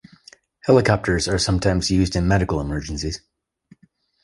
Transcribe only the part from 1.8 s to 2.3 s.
used in